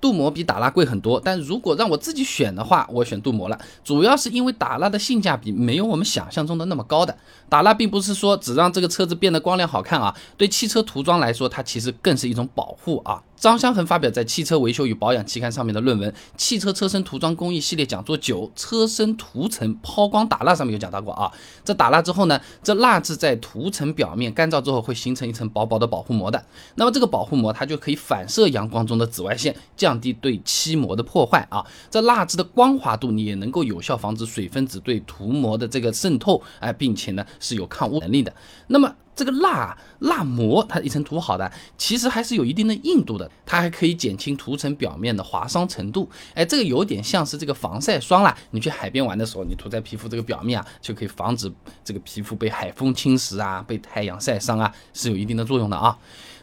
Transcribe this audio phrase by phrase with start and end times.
[0.00, 3.58] 镀膜比打蜡贵很多，但如果让我自己选的话，我选镀膜了。
[3.82, 7.16] 主要是因为打蜡的性价比没有我们想象中的那么高的。
[7.48, 13.22] 打蜡并不是说只让这个车子变得光亮好看啊，对汽车涂装来说，它其实更是一种保护啊。
[13.36, 21.30] 张香恒发表在《汽车维修与保养》期刊上面的论文《汽车车身涂装工艺系列讲座九：车身涂层抛光打蜡》上面有讲到过啊。
[21.64, 26.44] 这打蜡之后呢，这蜡质在涂层表面干燥之后会形成一层薄薄的保护膜的。
[26.74, 31.64] 那么这个保护膜它就可以反射阳光中的紫外线，降降低对漆膜的破坏啊。
[31.90, 38.30] 这蜡质的光滑度你也能够有效防止水分子对涂膜的这个渗透，哎，并且呢是有抗污能力的。
[38.66, 46.08] 那么这个蜡蜡膜，它一层涂好的，其实还是有一定的硬度的，它还可以减轻涂层表面的划伤程度。
[46.34, 48.36] 哎，这个有点像是这个防晒霜啦。
[48.52, 51.50] 你去海边玩的时候，你涂在皮肤这个表面啊，就可以防止
[51.82, 55.98] 这个皮肤被海风侵蚀啊，被太阳晒伤啊，是有一定的作用的啊。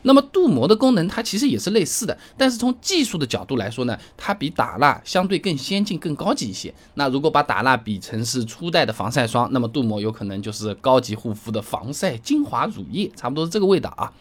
[0.05, 6.73] 那么镀膜的功能，它其实也是类似的，但是从技术的角度来说呢，它比打蜡相对更先进、更高级一些。
[6.93, 14.13] 那如果把打蜡比成是初代的防晒霜，那么镀膜有可能就是高级护肤的防晒精华乳液，差不多是这个味道啊。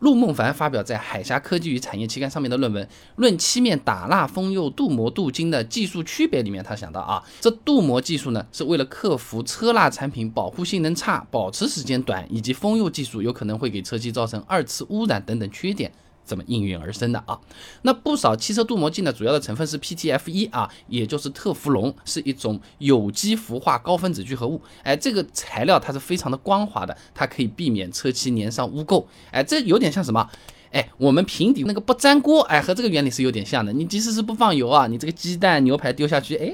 [0.00, 2.84] 陆梦凡发表在《海峡科技与产业》期刊上面的论文
[3.16, 15.90] 《论漆面打蜡封釉镀膜镀金的技术区别》里面，他想到啊，这镀膜技术呢，是为了克服车蜡产品保护性能差、保持时间短，以及封釉技术有可能会给车漆造成二次污染等等缺点。
[16.26, 17.38] 这么应运而生的啊，
[17.82, 24.60] 那不少汽车镀膜剂呢，主要的成分是 PTFE 啊，也就是特氟龙，是一种有机氟化高分子聚合物。
[24.82, 29.04] 哎，这个材料它是非常的光滑的，它可以避免车漆粘上污垢。
[29.30, 30.28] 哎，这有点像什么？
[30.72, 33.72] 哎，我们平底那个不粘锅，哎，和这个原理是有点像的。
[33.72, 36.52] 你即使是不放油啊，你这个鸡蛋、牛排丢下去，哎，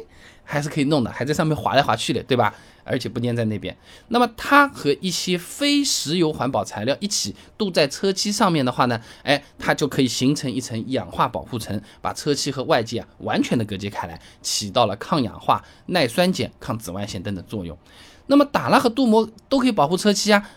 [0.50, 2.52] 还是可以弄的，还在上面滑来滑去的，对吧？
[2.82, 3.76] 而且不粘在那边。
[4.08, 17.78] 那么它和一些非石油环保材料一起镀在车漆上面的话呢，哎，它就可以形成一层氧化保护层，把车漆和外界啊完全的隔绝开来，起到了抗氧化、耐酸碱、抗紫外线等等作用。
[18.26, 20.50] 那么打蜡和镀膜都可以保护车漆啊。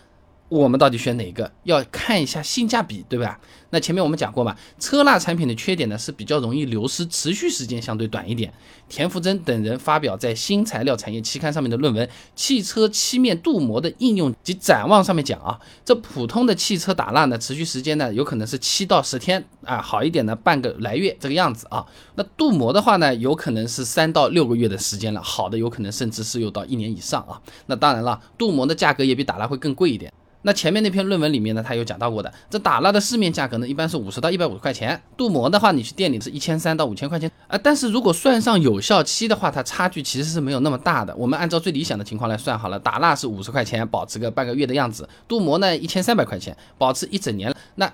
[0.48, 1.50] 我们到底选哪个？
[1.64, 3.40] 要看一下性价比，对吧？
[3.70, 8.52] 那前面我们讲过嘛，车蜡产品的缺点呢是比较容易流失，持续时间相对短一点。
[8.88, 12.06] 田福珍等人发表在《新材料产业》期刊上面的论文
[12.36, 21.84] 《汽车漆面镀膜的应用及展望》上面讲啊，这普通的汽车打蜡呢，持续时间呢有可能是七到十天啊，好一点的半个来月这个样子啊。
[22.14, 27.40] 那镀膜的话呢，有可能是三到六个月的时间了，好的有可能甚至是有到一年以上啊。
[27.66, 30.12] 那当然了，镀膜的价格也比打蜡会更贵一点。
[30.46, 37.58] 那前面那篇论文里面呢，他有讲到过的，这打蜡的市面价格呢，一般是五十到一百五十块钱，镀膜的话，你去店里是一千三到五千块钱啊。
[37.62, 41.16] 但是如果算上有效期的话，它差距其实是没有那么大的。
[41.16, 47.54] 我们按照最理想的情况来算好了，打蜡是五十块钱，保持个半个月的样子；镀膜呢，一千三百块钱，保持一整年。
[47.76, 47.90] 那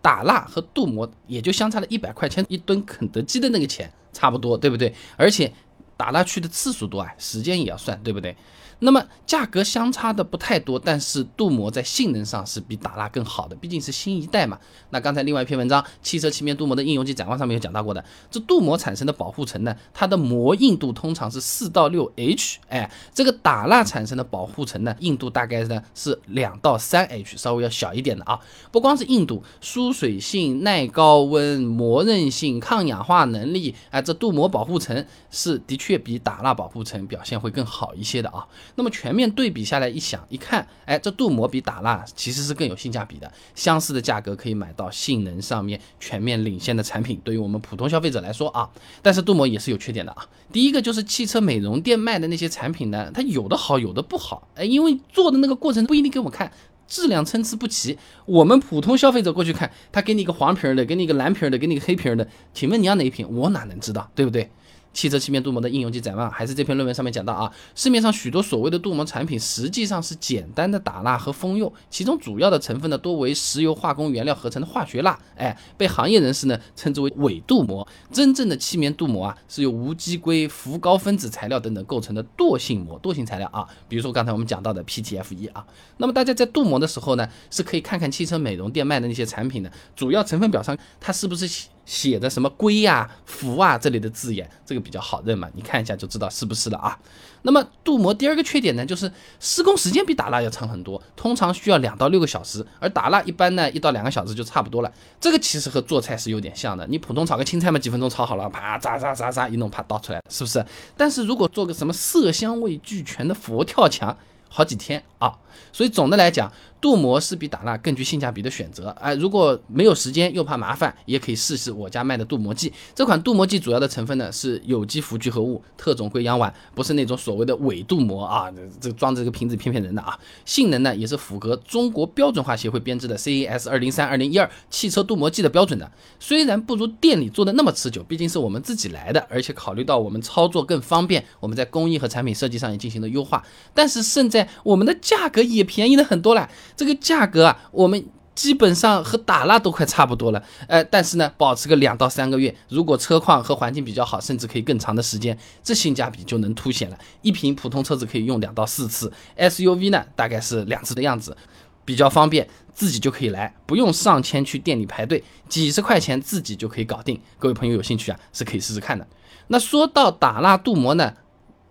[0.00, 4.94] 打蜡和镀膜也就相差了一百块钱一吨肯德基的那个钱差不多，对不对？
[5.16, 5.52] 而且
[5.96, 8.34] 打蜡去的次数多啊，时间也要算，对不对？
[8.84, 14.58] 那么价格相差的不太多，但是镀膜在性能上是比打蜡更好的，毕竟是新一代嘛。
[14.90, 28.40] 那刚才另外一篇文章《汽车漆面镀膜的应用及展望》上面有讲到过的，这镀膜产生的保护层呢，它的膜硬度通常是四到六 H，哎，这个打蜡产生的保护层呢，硬度大概呢是两到三 H，稍微要小一点的啊。
[28.72, 38.44] 不光是硬度，疏水性、耐高温、磨韧性、抗氧化能力，哎，这镀膜保护层是的确比打蜡保护层表现会更好一些的啊。
[38.74, 43.30] 那么全面对比下来一想一看，哎，这镀膜比打蜡其实是更有性价比的。
[43.54, 47.20] 相似的价格可以买到性能上面全面领先的产品。
[47.22, 48.68] 对于我们普通消费者来说啊，
[49.02, 50.26] 但是镀膜也是有缺点的啊。
[50.52, 54.48] 第一个就是汽车美容店卖的那些产品呢，它有的好，有的不好。
[54.54, 56.50] 哎，因为做的那个过程不一定给我看，
[56.86, 57.98] 质量参差不齐。
[58.26, 63.26] 我们普通消费者过去看，他给你一个黄瓶的，给你一个蓝瓶的，给你一个黑瓶的，请问你要哪一瓶？
[63.30, 64.50] 我哪能知道，对不对？
[64.92, 77.86] 汽车漆面镀膜的应用及展望，还是这篇论文上面讲到啊，市面上许多所谓的镀膜产品，实际上是简单的打蜡和封釉，其中主要的成分呢多为石油化工原料合成的化学蜡，哎，被行业人士呢称之为伪镀膜。
[78.10, 85.64] 真正的漆面镀膜啊，是由无机硅、氟高分子材料等等构成的惰性膜、惰性材料啊，比如说刚才我们讲到的 PTFE 啊。
[85.96, 91.68] 那么大家在镀膜的时候呢，是可以看看汽车美容店卖的那些产品的主要成分表上，它是不是。
[91.84, 96.98] 写的什么硅呀、氟啊这类的字眼，这个比较好认嘛，你看一下就知道是不是了啊。
[97.44, 104.92] 那么镀膜第二个缺点呢，就是施工时间比打蜡要长很多，通常需要两到六个小时，而打蜡一般呢一到两个小时就差不多了。
[105.20, 110.64] 这个其实和做菜是有点像的，你普通炒个青菜嘛，几分钟炒好了，啪炸炸炸炸一弄，啪倒出来，是不是？
[110.96, 114.16] 但是如果做个什么色香味俱全的佛跳墙，
[114.48, 115.36] 好几天啊。
[115.72, 116.52] 所以总的来讲，
[116.82, 118.88] 镀膜是比打蜡更具性价比的选择。
[119.00, 122.72] 哎，如果没有时间又怕麻烦，也可以试试我家卖的镀膜剂。
[122.92, 128.50] 这款镀膜剂主要的成分呢是有机氟聚合物、特种硅氧烷，不是那种所谓的伪镀膜啊，
[128.80, 130.18] 这装着这个瓶子骗骗人的啊。
[130.44, 135.88] 性能呢也是符合中国标准化协会编制的 C E S 二零三二零一二汽车镀膜剂的标准的。
[136.18, 143.44] 虽然不如店里做的那么持久，毕竟是我们自己来的，而且考虑到我们操作更方便，我们在工艺和产品设计上也进行了优化。
[143.72, 146.50] 但是胜在我们的价格也便宜了很多了。
[146.76, 148.04] 这个价格啊，我们
[148.34, 156.98] 基本上和打蜡都快差不多了，呃，但是呢，保持个两到三个月，如果车况和环境比较好，甚至可以更长的时间，这性价比就能凸显了。
[157.20, 161.36] 一瓶普通车子可以用两到四次，SUV 呢大概是两次的样子，
[161.84, 167.20] 比较方便，自己就可以来，不用上千去店里排队，几十块钱自己就可以搞定。
[167.38, 169.06] 各位朋友有兴趣啊，是可以试试看的。
[169.48, 171.12] 那说到打蜡镀膜呢？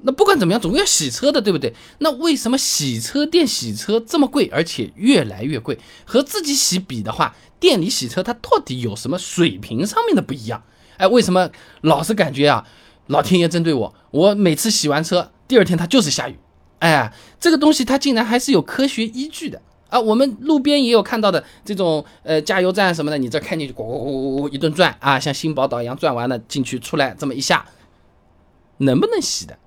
[0.04, 1.74] 那不管怎么样，总要洗车的，对不对？
[2.00, 5.78] 那为什么洗车店洗车这么贵，而且越来越贵？
[6.06, 10.64] 和自己洗比的话，店里洗车它到底有什么水平上面的不一样？
[10.98, 11.50] 哎，为什么
[11.82, 12.68] 老是感觉啊，
[13.08, 13.96] 老天爷针对我？
[14.12, 16.38] 我每次洗完车，第二天它就是下雨。
[16.80, 20.00] 哎，这个东西它竟然还是有科学依据的啊！
[20.00, 27.64] 我们路边也有看到的这种呃加油站什么的，你这开进去，咕咕咕咕一顿转啊，像新宝岛一样转完了进去出来这么一下，
[28.78, 29.58] 能不能洗的？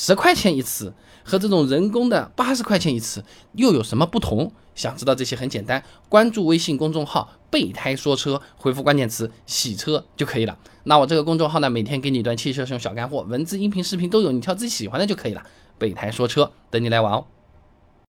[0.00, 3.24] 十块钱一次和这种人工的八十块钱一次
[3.54, 4.52] 又有什么不同？
[4.76, 10.56] 想知道这些很简单，关注微信公众号“备胎说车”，回复关键词“洗车”就可以了。
[10.84, 15.42] 那我这个公众号呢，每天给你一段汽车使用小干货，文字、音频、视频都有，你挑自己喜欢的就可以了。
[15.78, 17.24] 备胎说车，等你来玩哦。